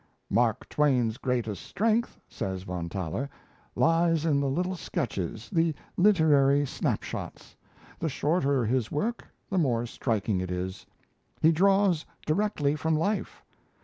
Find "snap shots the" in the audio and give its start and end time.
6.65-8.09